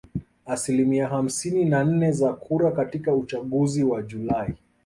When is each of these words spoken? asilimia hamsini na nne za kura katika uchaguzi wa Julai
asilimia 0.45 1.07
hamsini 1.07 1.65
na 1.65 1.83
nne 1.83 2.11
za 2.11 2.33
kura 2.33 2.71
katika 2.71 3.13
uchaguzi 3.15 3.83
wa 3.83 4.01
Julai 4.01 4.53